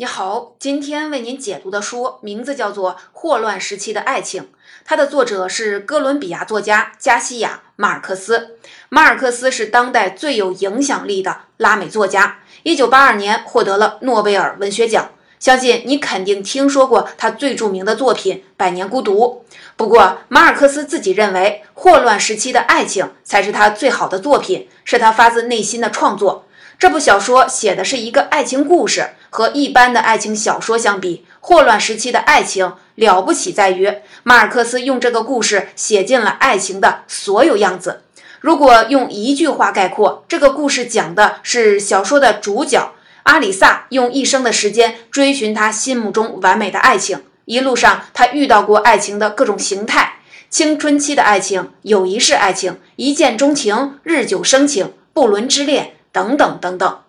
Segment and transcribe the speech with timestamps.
[0.00, 4.44] 你好，今天为您解读的书名字叫做《霍乱时期的爱情》，
[4.82, 8.56] 它的作者是哥伦比亚作家加西亚·马尔克斯。
[8.88, 15.10] 马尔克斯是当代最有影响力的拉美作家，一九八二年获得了诺贝尔文学奖。
[15.38, 19.44] 相信你肯定听说过他最著名的作品《百年孤独》。
[19.76, 26.46] 不过，马尔克斯自己认为，《霍乱时期的爱情》才是他最好的作品，是他发自内心的创作。
[26.80, 38.00] 这部小说写的是一个爱情故事，和一般的爱情小说相比，《霍乱时期的爱情》了不起在于，马尔克斯用这个故事写尽了爱情的所有样子。
[38.40, 55.96] 如果用一句话概括，这个故事讲的是小说的主角阿里萨用一生的时间追寻他心目中完美的爱情，一路上他遇到过爱情的各种形态：青春期的爱情、友谊式爱情、一见钟情、日久生情、不伦之恋。
[56.12, 57.00] 等等等等，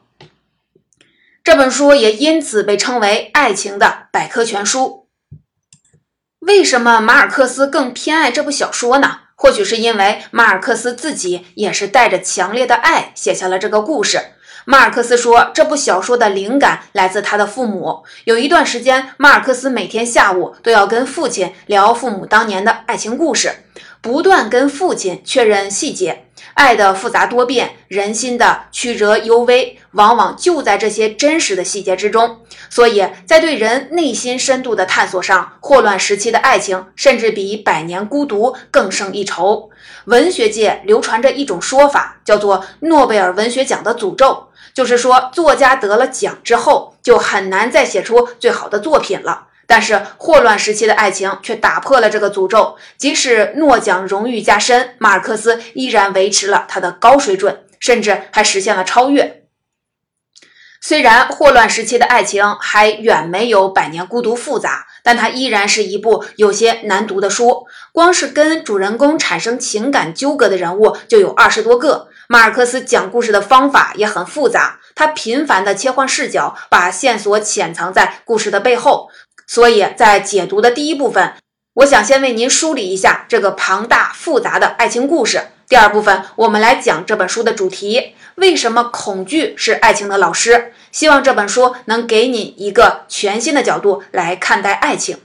[1.43, 5.07] 这本书也因此被称为爱情的百科全书。
[6.39, 9.19] 为什么马尔克斯更偏爱这部小说呢？
[9.35, 14.19] 或许是因为马尔克斯自己也是带着强烈的爱写下了这个故事。
[14.65, 18.03] 马尔克斯说，这部小说的灵感来自他的父母。
[18.25, 23.63] 有一段时间，马尔克斯每天下午都要跟父亲聊父母当年的爱情故事，
[23.99, 26.27] 不断跟父亲确认细节。
[26.61, 32.39] 爱的复杂多变，人心的曲折幽微，往往就在这些真实的细节之中。
[32.69, 39.71] 所以在对人内心深度的探索上，霍乱时期的爱情甚至比《百年孤独》更胜一筹。
[40.05, 49.47] 文学界流传着一种说法，叫做诺贝尔文学奖的诅咒，就是说作家得了奖之后，就很难再写出最好的作品了。
[49.71, 59.43] 但是霍乱时期的爱情却打破了这个诅咒，即使诺奖荣誉加深，马尔克斯依然维持了他的高水准，甚至还实现了超越。
[60.81, 67.65] 虽然霍乱时期的爱情还远没有《百年孤独》复杂，但它依然是一部有些难读的书。
[67.93, 72.09] 光是跟主人公产生情感纠葛的人物就有二十多个。
[72.27, 79.09] 马尔克斯讲故事的方法也很复杂，他频繁地切换视角，把线索潜藏在故事的背后。
[79.51, 81.33] 所以在解读的第一部分，
[81.73, 85.49] 我想先为您梳理一下这个庞大复杂的爱情故事。
[85.67, 90.71] 第二部分，我们来讲这本书的主题：为什么恐惧是爱情的老师？
[90.93, 95.17] 希望这本书能给你一个全新的角度来看待爱情。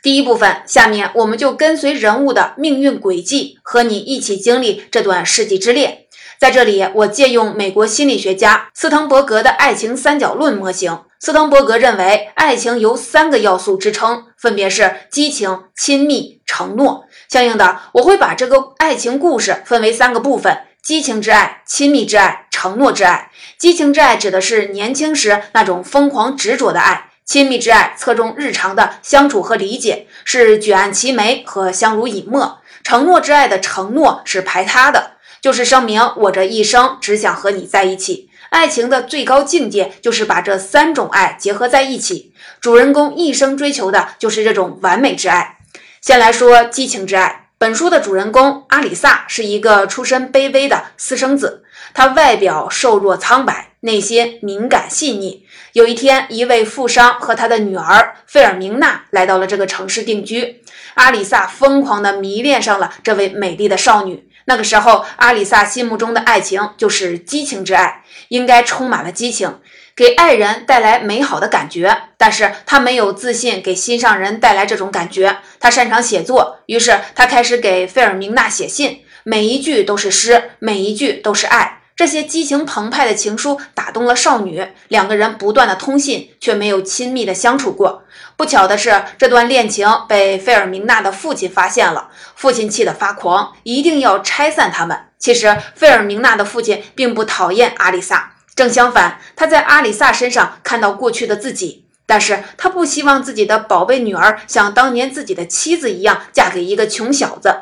[0.00, 6.04] 第一部分，下面我们就跟随人物的命运轨迹，和你一起经历这段世纪之恋。
[6.38, 11.00] 在这里，我借用美国心理学家斯滕伯格的爱情三角论模型。
[11.22, 17.04] 斯滕伯格认为，爱情由三个要素支撑，分别是激情、亲密、承诺。
[17.28, 23.30] 相应的，我会把这个爱情故事分为三个部分：激情之爱、亲密之爱、承诺之爱。
[23.58, 35.18] 激情之爱指的是年轻时那种疯狂执着的爱；亲密之爱侧重日常的相处和理解，是举案齐眉和相濡以沫；承诺之爱的承诺是排他的。
[35.42, 38.29] 就是声明，我这一生只想和你在一起。
[38.50, 42.32] 爱情的最高境界就是把这三种爱结合在一起。
[42.60, 45.58] 主人公一生追求的就是这种完美之爱。
[46.00, 47.48] 先来说激情之爱。
[47.58, 51.62] 本书的主人公阿里萨是一个出身卑微的私生子，
[51.92, 55.44] 他外表瘦弱苍白，内心敏感细腻。
[55.74, 60.62] 有一天，一位富商和他的女儿费尔明娜来到了这个城市定居。
[60.94, 64.26] 阿里萨疯狂地迷恋上了这位美丽的少女。
[64.46, 69.60] 那个时候，阿里萨心目中的爱情就是激情之爱，应该充满了激情，
[69.94, 72.04] 给爱人带来美好的感觉。
[72.16, 75.38] 但是他没有自信给心上人带来这种感觉。
[75.58, 81.79] 他擅长写作，于是他开始给费尔明娜写信，每一句都是诗，每一句都是爱。
[82.00, 88.04] 这些激情澎湃的情书打动了少女，两个人不断的通信，却没有亲密的相处过。
[88.38, 94.98] 不巧的是，这段恋情被费尔明娜的父亲发现了，父亲气得发狂，一定要拆散他们。
[95.18, 107.54] 其实，费尔明娜的父亲并不讨厌阿里萨，正相反，他在阿里萨身上看到过去的自己，但是他不希望自己的宝贝女儿像当年自己的妻子一样嫁给一个穷小子。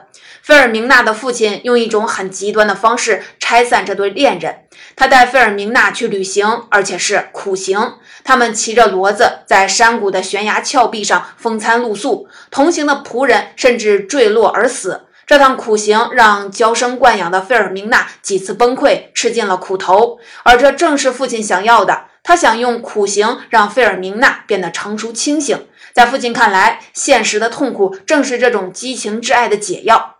[0.49, 4.61] 费尔明娜的父亲用一种很极端的方式拆散这对恋人。
[4.97, 7.97] 他带费尔明娜去旅行，而且是苦行。
[8.25, 15.03] 他们骑着骡子在山谷的悬崖峭壁上风餐露宿，同行的仆人甚至坠落而死。
[15.27, 20.19] 这趟苦行让娇生惯养的费尔明娜几次崩溃，吃尽了苦头。
[20.45, 22.05] 而这正是父亲想要的。
[22.23, 25.67] 他想用苦行让费尔明娜变得成熟清醒。
[25.93, 30.15] 在父亲看来，现实的痛苦正是这种激情之爱的解药。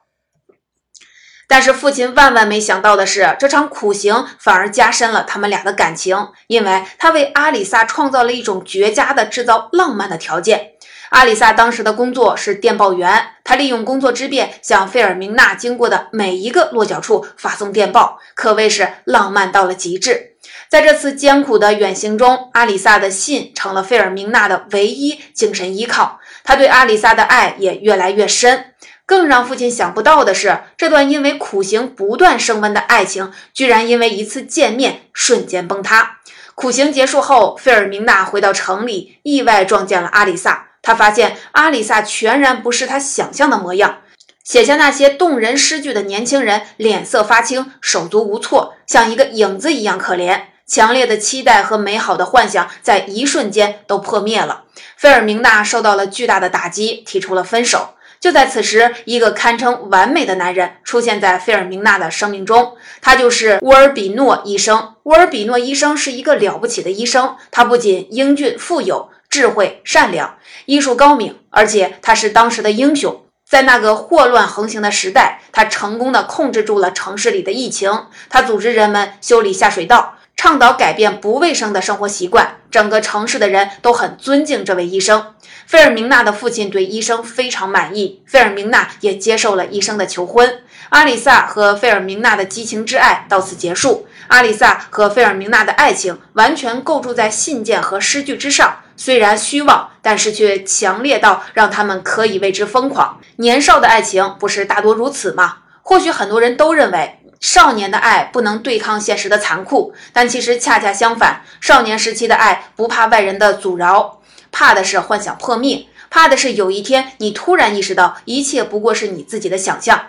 [1.49, 10.73] 但是父亲万万没想到的是，这场苦行反而加深了他们俩的感情，因为他为阿里萨创造了一种绝佳的制造浪漫的条件。
[11.09, 20.35] 阿里萨当时的工作是电报员，他利用工作之便向费尔明娜经过的每一个落脚处发送电报，可谓是浪漫到了极致。
[20.69, 28.75] 在这次艰苦的远行中，阿里萨的信成了费尔明娜的唯一精神依靠，他对阿里萨的爱也越来越深。
[29.09, 36.19] 更让父亲想不到的是，这段因为苦行不断升温的爱情，居然因为一次见面瞬间崩塌。
[36.55, 40.67] 苦行结束后，费尔明娜回到城里，意外撞见了阿里萨。
[40.83, 44.01] 他发现阿里萨全然不是他想象的模样，
[44.45, 50.43] 写下那些动人诗句的年轻人脸色发青，手足无措，像一个影子一样可怜。
[50.67, 54.65] 强烈的期待和美好的幻想在一瞬间都破灭了。
[54.99, 57.95] 费尔明娜受到了巨大的打击，提出了分手。
[58.21, 64.95] 就在此时，一个堪称完美的男人出现在费尔明娜的生命中，他就是乌尔比诺医生。
[65.05, 69.11] 乌尔比诺医生是一个了不起的医生，他不仅英俊富有。
[69.31, 73.25] 智慧、善良、医术高明，而且他是当时的英雄。
[73.47, 78.07] 在那个祸乱横行的时代，他成功的控制住了城市里的疫情。
[78.31, 82.59] 他组织人们修理下水道，倡导改变不卫生的生活习惯。
[82.71, 85.35] 整个城市的人都很尊敬这位医生。
[85.67, 90.63] 费尔明娜的父亲对医生非常满意，费尔明娜也接受了医生的求婚。
[90.91, 94.07] 阿里萨和费尔明娜的激情之爱到此结束。
[94.29, 98.77] 阿里萨和费尔明娜的爱情完全构筑在信件和诗句之上。
[98.97, 103.19] 虽然虚妄，但是却强烈到让他们可以为之疯狂。
[103.39, 105.57] 年少的爱情不是大多如此吗？
[105.83, 114.21] 或许很多人都认为少年的爱不能对抗现实的残酷，但其实恰恰相反，少年时期的爱不怕外人的阻挠，
[114.51, 120.07] 怕的是幻想破灭，怕的是有一天你突然意识到一切不过是你自己的想象。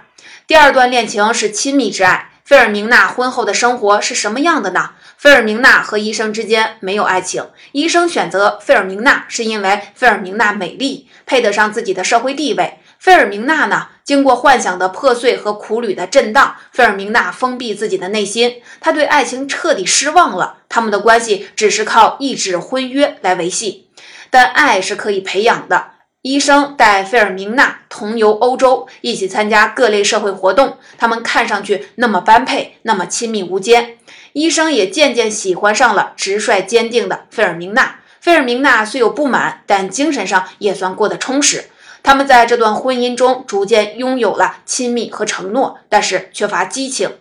[0.48, 2.26] 第二段恋情是亲密之爱。
[2.44, 4.94] 费尔明娜婚后的生活是什么样的呢？
[5.20, 7.48] 费尔明娜和医生之间没有爱情。
[7.74, 12.80] 医生选择费尔明娜是因为费尔明娜美丽，配得上自己的社会地位。
[12.98, 13.90] 费尔明娜呢？
[14.10, 20.58] 经过幻想的破碎和苦旅的震荡，费尔明娜封闭自己的内心，她对爱情彻底失望了。
[20.68, 23.88] 他们的关系只是靠一纸婚约来维系，
[24.32, 25.92] 但爱是可以培养的。
[26.24, 30.78] 医生带费尔明娜同游欧洲，一起参加各类社会活动。
[30.98, 33.98] 他们看上去那么般配，那么亲密无间。
[34.34, 38.00] 医生也渐渐喜欢上了直率坚定的费尔明娜。
[38.20, 41.66] 费尔明娜虽有不满，但精神上也算过得充实。
[42.04, 47.18] 他们在这段婚姻中逐渐拥有了亲密和承诺，但是缺乏激情。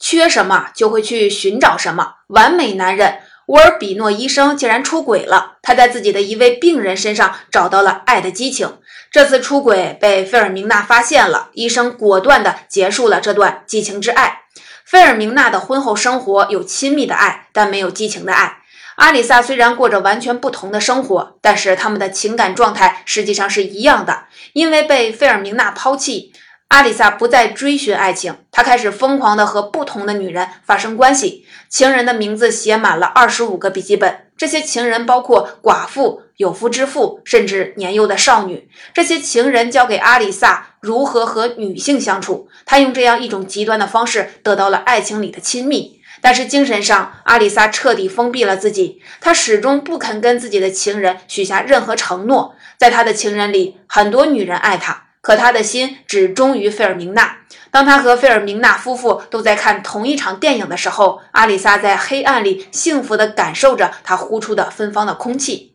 [0.00, 3.20] 缺什么就会去寻找什么，完美男人。
[3.46, 8.78] 乌尔比诺医生竟然出轨了，他在自己的一位病人身上找到了爱的激情。
[9.10, 14.42] 这次出轨被费尔明娜发现了，医生果断地结束了这段激情之爱。
[14.84, 18.57] 费尔明娜的婚后生活有亲密的爱，但没有激情的爱。
[18.98, 24.24] 阿里萨虽然过着完全不同的生活，但是他们的情感状态实际上是一样的，
[24.54, 26.32] 因为被费尔明娜抛弃。
[26.66, 31.46] 阿里萨不再追寻爱情，她开始疯狂地和不同的女人发生关系。
[31.68, 38.68] 情人的名字写满了二十五个笔记本，这些情人包括寡妇、有夫之妇，甚至年幼的少女。
[38.92, 45.97] 这些情人教给阿里萨如何和女性相处，她用这样一种极端的方式得到了爱情里的亲密。
[46.20, 52.54] 但是精神上，阿里萨彻底封闭了自己，她始终不肯跟自己的情人许下任何承诺。
[52.76, 55.04] 在她的情人里，很多女人爱她。
[55.20, 57.38] 可他的心只忠于费尔明娜。
[57.70, 65.74] 当他和费尔明娜夫妇都在看同一场电影的时候，阿里萨在黑暗里幸福地感受着他呼出的芬芳的空气。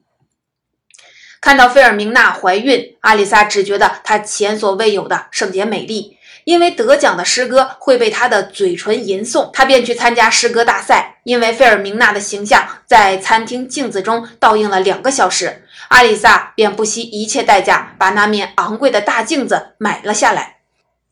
[1.39, 6.17] 看到费尔明娜怀孕，阿里萨只觉得她前所未有的圣洁美丽。
[6.45, 11.09] 因为得奖的诗歌会被他的嘴唇吟诵，他便去参加诗歌大赛。
[11.23, 20.57] 因为费尔明娜的形象在餐厅镜子中倒映了两个小时，阿里萨便不惜一切代价把那面昂贵的大镜子买了下来。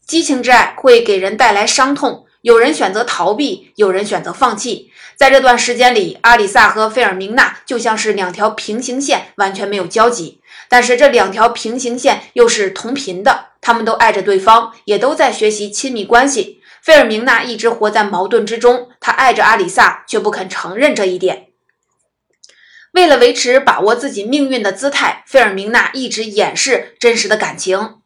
[0.05, 4.91] 激情之爱会给人带来伤痛，有人选择逃避，有人选择放弃。
[5.15, 10.41] 在这段时间里，阿里萨和费尔明娜就像是两条平行线，完全没有交集。
[10.67, 13.50] 但是这两条平行线又是同频的。
[13.61, 16.61] 他们都爱着对方，也都在学习亲密关系。
[16.81, 21.49] 费尔明娜一直活在矛盾之中，她爱着阿里萨，却不肯承认这一点。
[22.91, 27.99] 为了维持把握自己命运的姿态，费尔明娜一直掩饰真实的感情。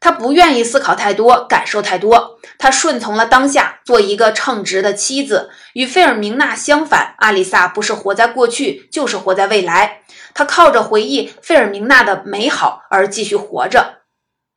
[0.00, 2.38] 她不愿意思考太多，感受太多。
[2.58, 5.50] 她顺从了当下，做一个称职的妻子。
[5.72, 10.02] 与费尔明娜相反，阿里萨不是活在过去，就是活在未来。
[10.34, 13.97] 她靠着回忆费尔明娜的美好而继续活着。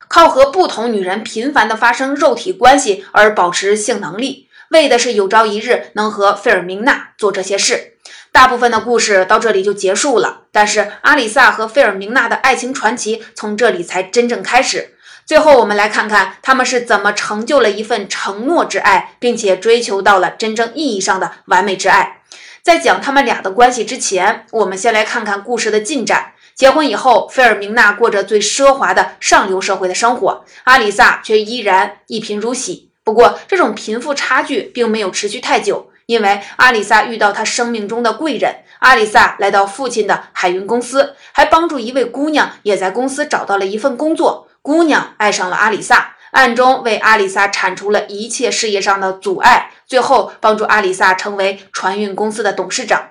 [0.08, 7.94] 靠和不同女人频繁的发生肉体关系而保持性能力，为的是有朝一日能和费尔明娜做这些事。
[8.30, 14.94] 大部分的故事到这里就结束了，但是阿里萨和费尔明娜的爱情传奇从这里才真正开始。
[15.24, 22.22] 最后，我们来看看他们是怎么成就了一份承诺之爱，并且追求到了真正意义上的完美之爱。
[22.62, 26.31] 在讲他们俩的关系之前，我们先来看看故事的进展。
[26.54, 32.90] 结婚以后，费尔明娜过着最奢华的上流社会的生活，阿里萨却依然一贫如洗。
[33.04, 38.56] 不过，这种贫富差距并没有持续太久，因为阿里萨遇到他生命中的贵人。
[38.78, 44.48] 阿里萨来到父亲的海运公司，还帮助一位姑娘也在公司找到了一份工作。
[44.60, 53.08] 姑娘爱上了阿里萨，暗中为阿里萨铲除了一切事业上的阻碍，最后帮助阿里萨成为船运公司的董事长。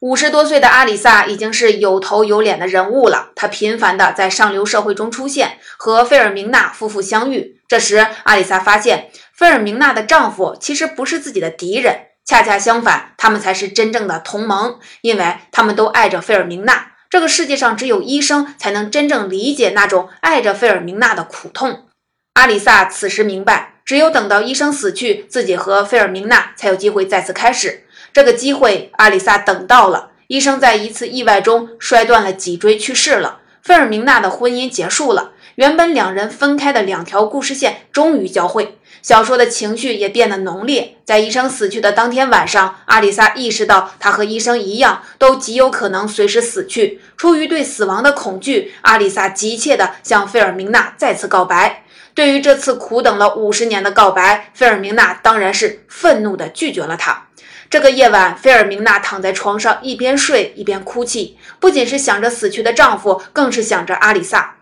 [0.00, 7.60] 五十多岁的阿里萨已经是有头有脸的人物了，他频繁的在上流社会中出现，和费尔明娜夫妇相遇。
[7.66, 16.92] 这时，阿里萨发现费尔明娜的丈夫其实不是自己的敌人，恰恰相反，他们才是真正的同盟，因为他们都爱着费尔明娜。
[17.08, 21.86] 这个世界上只有医生才能真正理解那种爱着费尔明娜的苦痛。
[22.34, 27.84] 阿里萨此时明白，只有等到医生死去，自己和费尔明娜才有机会再次开始。
[28.12, 30.10] 这个机会，阿里萨等到了。
[30.26, 35.30] 医生在一次意外中摔断了脊椎去世了，费尔明娜的婚姻结束了。
[35.54, 40.96] 原本两人分开的两条故事线终于交汇，小说的情绪也变得浓烈。
[41.04, 47.00] 在医生死去的当天晚上，阿里萨意识到他和医生一样，都极有可能随时死去。
[47.16, 51.84] 出于对死亡的恐惧，阿里萨急切地向费尔明娜再次告白。
[52.16, 57.26] 对于这次苦等了五十年的告白，费尔明娜当然是愤怒地拒绝了他。
[57.68, 64.56] 这个夜晚，费尔明娜躺在床上，一边睡一边哭泣，不仅是想着死去的丈夫，更是想着阿里萨。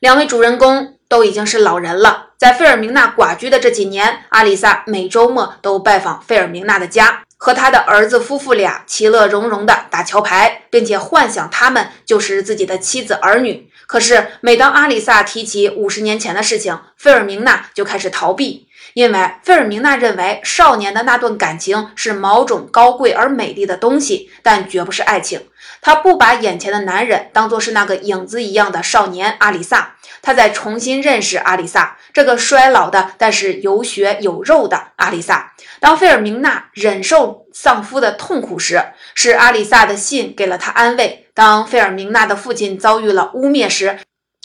[0.00, 13.70] 两位主人公都已经是老人了，在费尔明娜寡居的这几年，阿里萨每周末都拜访费尔明娜的家，和他的儿子夫妇俩其乐融融地打桥牌，并且幻想他们就是自己的妻子儿女。
[13.92, 18.66] 可是，每当阿里萨提起五十年前的事情，费尔明娜就开始逃避。
[18.94, 25.42] 因为费尔明娜认为少年的那段感情是某种高贵而美丽的东西，但绝不是爱情。
[25.82, 35.52] 她不把眼前的男人当作是那个影子一样的少年阿里萨，她在重新认识阿里萨这个衰老的但是有血有肉的阿里萨。
[35.80, 38.82] 当费尔明娜忍受丧夫的痛苦时，
[39.14, 43.98] 是阿里萨的信给了他安慰；当费尔明娜的父亲遭遇了污蔑时，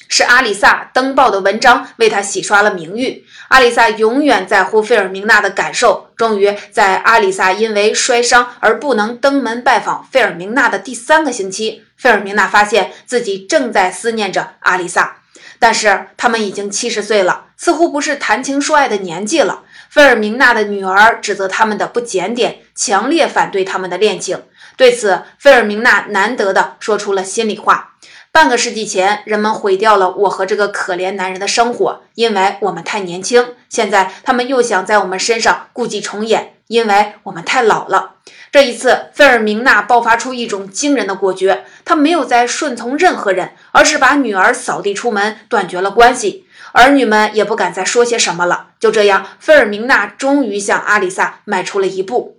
[0.09, 3.25] 是阿里萨登报的文章为他洗刷了名誉。
[3.49, 6.11] 阿里萨永远在乎费尔明娜的感受。
[6.15, 15.17] 终于，在阿里萨因为摔伤而不能登门拜访费尔明娜的第三个星期，费尔明娜发现自己正在思念着阿里萨。
[15.59, 19.63] 但是他们已经七十岁了，似乎不是谈情说爱的年纪了。
[19.89, 24.43] 费尔明娜的女儿指责他们的不检点，强烈反对他们的恋情。
[24.75, 27.93] 对此，费尔明娜难得的说出了心里话。
[28.31, 33.55] 半个世纪前，人们毁掉了我和这个可怜男人的生活，因为我们太年轻。
[33.69, 38.17] 现在，他们又想在我们身上故伎重演，因为我们太老了。
[38.51, 46.45] 这一次，费尔明娜爆发出一种惊人的果决，她没有再顺从任何人，而是把女儿扫地出门，断绝了关系。
[46.73, 48.69] 儿女们也不敢再说些什么了。
[48.79, 52.35] 就这样，费尔明娜终于向阿里萨迈出了一步。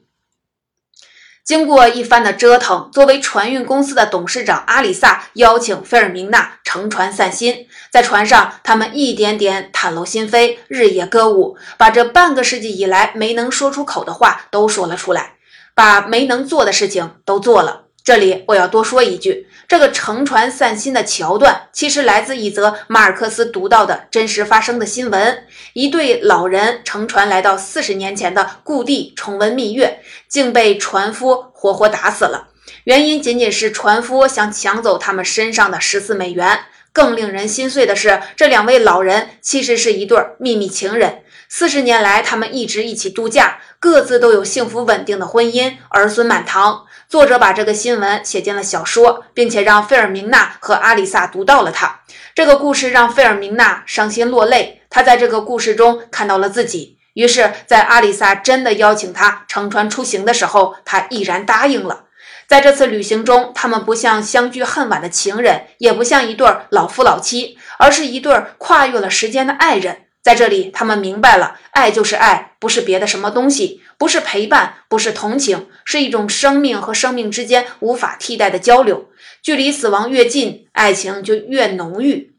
[1.45, 7.67] 经过一番的折腾，作为船运公司的董事长阿里萨邀请费尔明娜乘船散心。
[7.91, 15.37] 在船上，他们一点点袒露心扉，日夜歌舞，把这半个世纪以来没能说出口的话都说了出来，
[15.75, 17.88] 把没能做的事情都做了。
[18.09, 32.49] 这里我要多说一句，这个乘船散心的桥段，其实来自一则马尔克斯读到的真实发生的新闻：一对老人乘船来到四十年前的故地重温蜜月，竟被船夫活活打死了。
[32.85, 36.61] 原因仅仅是船夫想抢走他们身上的十四美元。
[36.91, 41.21] 更令人心碎的是，这两位老人其实是一对秘密情人。
[41.50, 46.85] 四十年来，他们一直一起度假，各自都有幸福稳定的婚姻，儿孙满堂。
[47.09, 52.00] 作者把这个新闻写进了小说，并且让费尔明娜和阿里萨读到了它。
[52.35, 56.99] 这个故事让费尔明娜伤心落泪，她在这个故事中看到了自己。
[57.14, 62.05] 于是，在阿里萨真的邀请她乘船出行的时候，她毅然答应了。
[62.47, 70.02] 在这次旅行中，他们不像相距恨晚的情人，也不像一对老夫老妻，而是一对跨越了时间的爱人。
[70.23, 79.09] 在这里，他们明白了，爱就是爱，不是别的什么东西，不是陪伴，不是同情，是一种生命和生命之间无法替代的交流。
[79.43, 82.35] 距离死亡越近，爱情就越浓郁。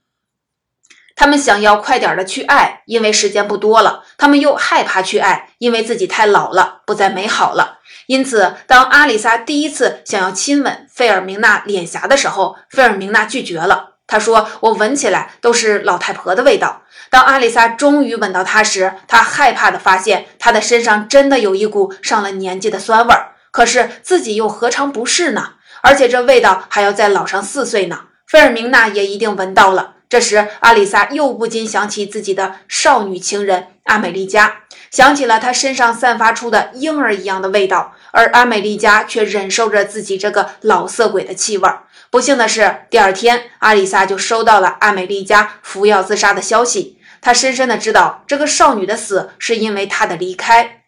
[1.15, 7.79] 他们想要快点的去爱，因为时间不多了；他们又害怕去爱，因为自己太老了，不再美好了。
[8.07, 13.98] 因此，当阿里萨第一次想要亲吻费尔明娜脸颊的时候，费尔明娜拒绝了。
[14.09, 23.33] 他说：“我闻起来都是老太婆的味道。”当阿里萨终于吻到他时，他害怕地发现他的身上真的有一股上了年纪的酸味儿。
[23.51, 25.51] 可是自己又何尝不是呢？
[25.81, 28.01] 而且这味道还要再老上四岁呢。
[28.27, 29.93] 费尔明娜也一定闻到了。
[30.09, 41.83] 这时，阿里萨又不禁想起自己的少女情人阿美丽加，想起了她身上散发出的婴儿一样的味道，而阿美丽加却忍受着自己这个老色鬼的气味儿。
[42.11, 46.97] 不幸的是，第二天，阿里萨就收到了阿美丽加服药自杀的消息。
[47.21, 50.81] 她深深的知道，这个少女的死是因为她的离开。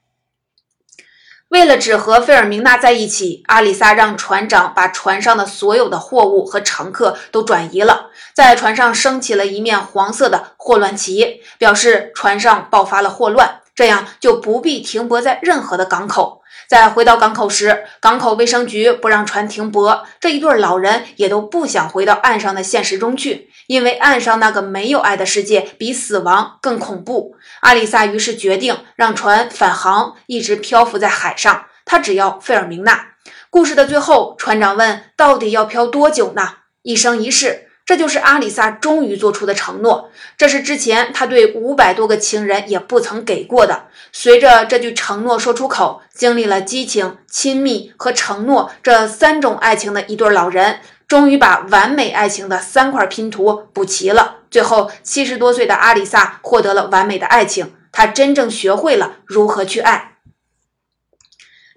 [1.50, 16.44] 为了只和费尔明娜在一起，阿里萨让船长把船上的所有的货物和乘客都转移了，在船上升起了一面黄色的霍乱旗，表示船上爆发了霍乱，这样就不必停泊在任何的港口。
[16.70, 20.06] 在回到港口时，港口卫生局不让船停泊。
[20.20, 27.36] 这一对老人也都不想回到岸上的现实中去，因为岸上那个没有爱的世界比死亡更恐怖。
[27.62, 31.66] 阿里萨于是决定让船返航，一直漂浮在海上。
[31.84, 33.08] 他只要费尔明娜。
[33.50, 37.71] 故事的最后，船长问：“到底要漂多久呢？”一生一世。
[37.86, 43.88] 这就是阿里萨终于做出的承诺，这是之前他对五百多个情人也不曾给过的。
[44.14, 54.38] 随着这句承诺说出口，经历了激情、亲密和承诺这三种爱情的一对老人，终于把完美爱情的三块拼图补齐了。
[54.50, 60.18] 最后，七十多岁的阿里萨获得了完美的爱情，他真正学会了如何去爱。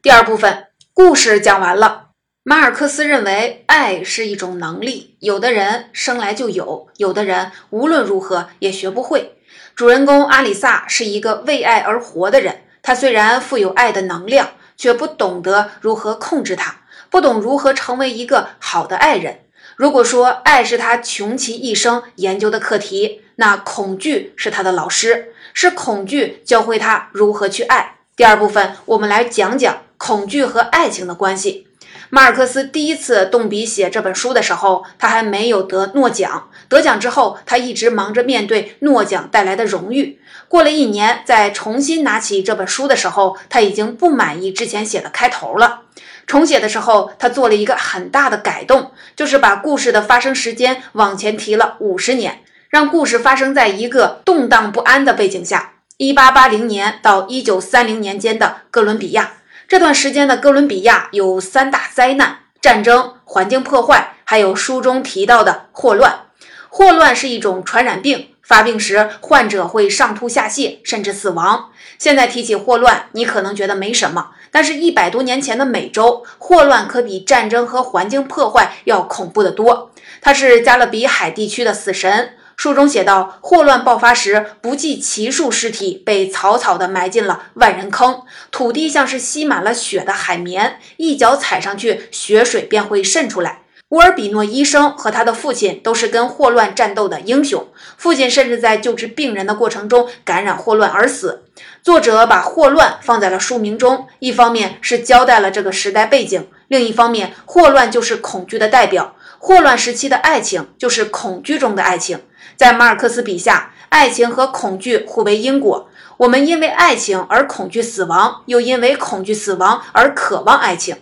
[0.02, 2.03] 第二部分故事讲完了。
[2.46, 9.38] 马尔克斯认为，爱是一种能力，有的人生来就有，有的人无论如何也学不会。
[9.74, 19.40] 主人公阿里萨是一个为爱而活的人，他虽然富有爱的能量，却不懂得如何控制它，不懂如何成为一个好的爱人。
[19.76, 28.00] 如果说爱是他穷其一生研究的课题，那恐惧是他的老师，是恐惧教会他如何去爱。
[28.14, 31.68] 第二部分，我们来讲讲恐惧和爱情的关系。
[32.10, 36.48] 马尔克斯第一次动笔写这本书的时候，他还没有得诺奖。
[36.68, 40.20] 得奖之后，他一直忙着面对诺奖带来的荣誉。
[40.48, 45.82] 过了一年，在重新拿起这本书的时候，他已经不满意之前写的开头了。
[46.26, 59.34] 重写的时候，他做了一个很大的改动，就是把故事的发生时间往前提了五十年，让故事发生在一个动荡不安的背景下——一八八零年到一九三零年间的哥伦比亚。
[59.66, 66.26] 这段时间的哥伦比亚有三大灾难：战争、环境破坏，还有书中提到的霍乱。
[66.68, 71.70] 霍乱是一种传染病，发病时患者会上吐下泻，甚至死亡。
[71.98, 79.92] 现在提起霍乱，你可能觉得没什么，但是一百多年前的美洲，霍乱可比战争和环境破坏要恐怖得多。
[80.20, 82.34] 它是加勒比海地区的死神。
[82.56, 93.60] 书中写道，霍乱爆发时，不计其数尸体被草草地埋进了万人坑，土地像是吸满了血的海绵，一脚踩上去，血水便会渗出来。
[93.90, 101.44] 乌尔比诺医生和他的父亲都是跟霍乱战斗的英雄，父亲甚至在救治病人的过程中感染霍乱而死。
[101.82, 112.20] 作者把霍乱放在了书名中，一方面是交代了这个时代背景，另一方面，霍乱就是恐惧的代表，霍乱时期的爱情就是恐惧中的爱情。
[112.56, 115.88] 在马尔克斯笔下，爱情和恐惧互为因果。
[116.18, 120.96] 我们因为爱情而恐惧死亡，又因为恐惧死亡而渴望爱情。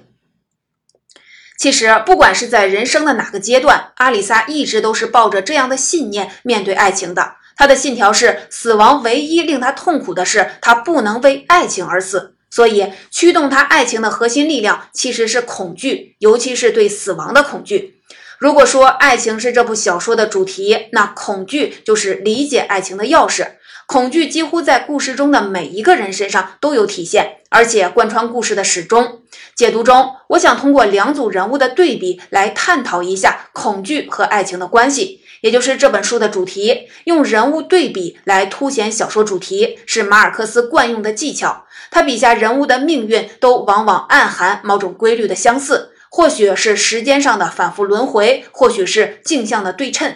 [1.58, 7.34] 其实，不管是在人生的哪个阶段，阿里萨一直都是抱着这样的信念面对爱情的。
[7.54, 12.34] 他的信条是：死亡唯一令他痛苦的是，他不能为爱情而死。
[12.50, 18.01] 所以，驱动他爱情的核心力量其实是恐惧，尤其是对死亡的恐惧。
[18.42, 23.46] 如果说爱情是这部小说的主题，那恐惧就是理解爱情的钥匙。
[23.86, 29.20] 恐惧几乎在故事中的每一个人身上都有体现，而且贯穿故事的始终。
[29.54, 36.88] 解读中，我想通过两组人物的对比来探讨一下恐惧和爱情的关系，也就是这本书的主题。
[37.04, 41.66] 用人物对比来凸显小说主题，是马尔克斯惯用的技巧。
[41.92, 45.91] 他笔下人物的命运都往往暗含某种规律的相似。
[46.14, 50.14] 或许是时间上的反复轮回，或许是镜像的对称。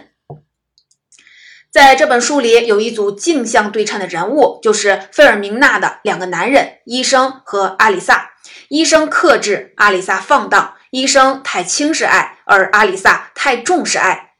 [1.73, 8.33] 在这本书里，有一组镜像对称的人物，就是费尔明娜的两个男人——医生和阿里萨。
[8.69, 10.75] 医生克制，阿里萨放荡。
[10.91, 14.35] 医生太轻视爱，而阿里萨太重视爱。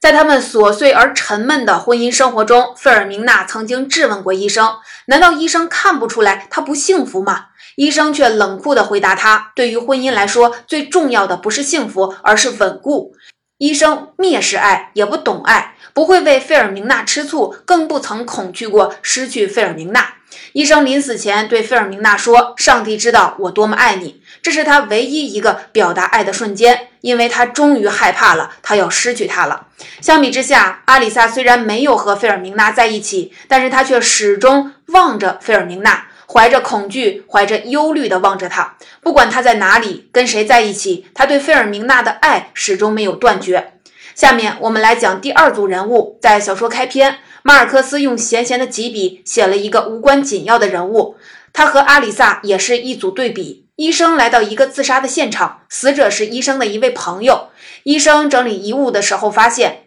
[0.00, 13.14] 在他们琐碎而沉闷的婚姻生活中，费尔明娜曾经质问过医生：“难道医生看不出来她不幸福吗？”医生却冷酷地回答他：“对于婚姻来说，最重要的不是幸福，而是稳固。”
[13.58, 20.14] 医生蔑视爱，也不懂爱，不会为费尔明娜吃醋，更不曾恐惧过失去费尔明娜。
[20.52, 29.68] 医生临死前对费尔明娜说：“上帝知道我多么爱你。”这是他唯一一个表达爱的瞬间，因为他终于害怕了，他要失去她了。
[30.00, 38.78] 相比之下，阿里萨虽然没有和费尔明娜在一起，但是他却始终望着费尔明娜，怀着恐惧、怀着忧虑地望着他。
[39.02, 43.74] 不管他在哪里，跟谁在一起，他对费尔明娜的爱始终没有断绝。
[44.14, 51.16] 下面我们来讲第二组人物，在小说开篇，马尔克斯用闲闲的几笔写了一个无关紧要的人物，
[51.52, 53.68] 他和阿里萨也是一组对比。
[53.76, 57.48] 医生来到一个自杀的现场，死者是医生的一位朋友。
[57.84, 59.86] 医生整理遗物的时候，发现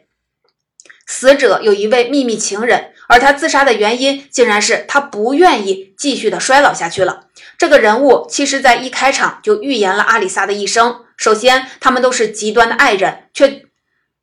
[1.08, 7.28] 死者有一位秘密情人，而他自杀的原因竟然是他不愿意继续的衰老下去了。
[7.58, 11.02] 这个人物其实在一开场就预言了阿里萨的一生。
[11.18, 13.64] 首先，他们都是极端的爱人，却。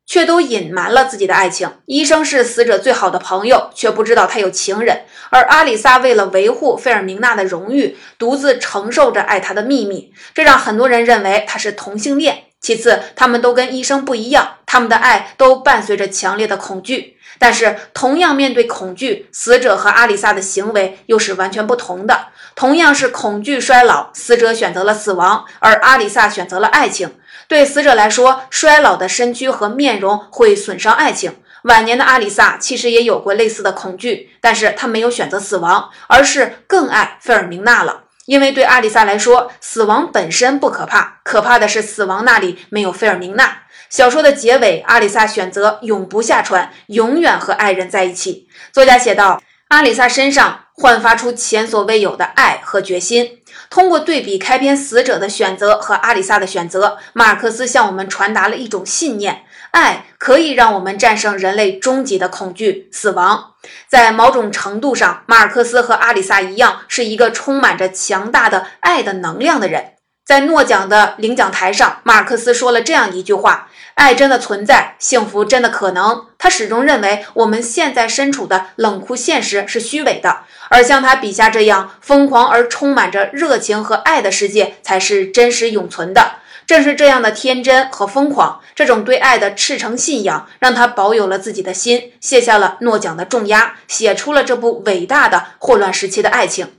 [0.05, 1.77] 却都隐瞒了自己的爱情。
[1.85, 5.05] 医生是死者最好的朋友，却不知道他有情人。
[5.29, 12.43] 而阿里萨为了维护费尔明娜的荣誉，独自承受着爱她的秘密，这让很多人认为他是同性恋。
[12.59, 17.15] 其次，他们都跟医生不一样，他们的爱都伴随着强烈的恐惧。
[17.37, 22.29] 但是，同样面对恐惧，死者和阿里萨的行为又是完全不同的。
[22.55, 27.13] 同样是恐惧衰老，死者选择了死亡，而阿里萨选择了爱情。
[27.47, 31.35] 对死者来说，衰老的身躯和面容会损伤爱情。
[31.65, 38.05] 晚年的阿里萨其实也有过类似的恐惧，但是他没有选择死亡，而是更爱费尔明娜了。
[38.25, 43.57] 因为对阿里萨来说，死亡本身不可怕，可怕的是死亡那里没有费尔明娜。
[43.93, 48.47] 小说的结尾，阿里萨选择永不下船，永远和爱人在一起。
[48.71, 50.61] 作家写道：阿里萨身上。
[50.75, 53.43] 焕发出前所未有的爱和决心。
[53.69, 63.51] 通过对比开篇死者的选择和阿里萨的选择，马尔克斯向我们传达了一种信念：爱可以让我们战胜人类终极的恐惧——死亡。
[63.87, 69.91] 在某种程度上，马尔克斯和阿里萨一样，是一个充满着强大的爱的能量的人。
[70.25, 73.69] 在诺奖的领奖台上，马尔克斯说了这样一句话。
[73.95, 76.27] 爱真的存在，幸福真的可能。
[76.37, 86.37] 他始终认为我们现在身处的冷酷现实是虚伪的，而像他笔下这样疯狂而充满着热情和爱的世界才是真实永存的。
[86.65, 96.73] 正是这样的天真和疯狂，这种对爱的赤诚信仰，让他保有了自己的心，卸下了诺奖的重压，写出了这部伟大的霍乱时期的爱情。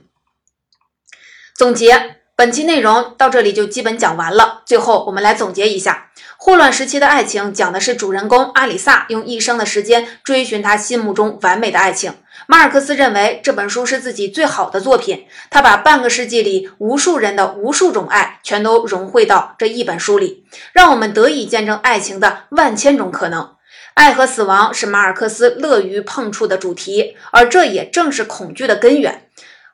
[1.55, 2.24] 总结。
[2.37, 4.63] 本期内容到这里就基本讲完了。
[4.65, 12.13] 最后，我们来总结一下：霍乱时期的爱情讲的是主人公阿里萨用一生的时间追寻他心目中完美的爱情。
[12.47, 20.43] 马尔克斯认为这本书是自己最好的作品，他把半个世纪里无数人的无数种爱全都融汇到这一本书里，
[20.73, 23.51] 让我们得以见证爱情的万千种可能。
[23.93, 29.24] 爱和死亡是马尔克斯乐于碰触的主题，而这也正是恐惧的根源。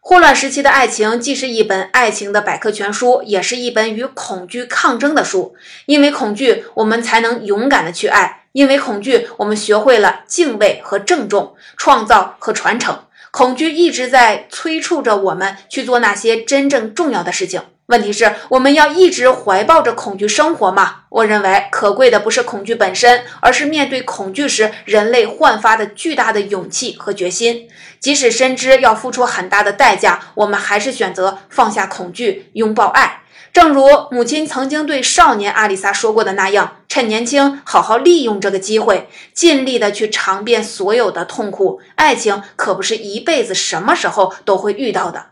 [0.03, 5.55] 霍乱时期的爱情既是一本爱情的百科全书，也是一本与恐惧抗争的书。
[5.85, 13.03] 因为恐惧，我们才能勇敢的去爱；因为恐惧，我们学会了敬畏和郑重，创造和传承。
[13.29, 17.61] 恐惧一直在催促着我们去做那些真正重要的事情。
[17.91, 21.01] 问题是，我们要一直怀抱着恐惧生活吗？
[21.09, 27.67] 我认为，可贵的不是恐惧本身，而是面对恐惧时人类焕发的巨大的勇气和决心。
[27.99, 33.23] 即使深知要付出很大的代价，我们还是选择放下恐惧，拥抱爱。
[33.51, 41.81] 正如母亲曾经对少年阿里萨说过的那样：“趁年轻，好好利用这个机会，尽力的去尝遍所有的痛苦。
[41.95, 45.25] 爱情可不是一辈子什么时候都会遇到的。”